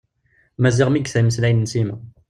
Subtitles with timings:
[0.61, 1.95] Maziɣ mi yesla i yimeslayen n Sima.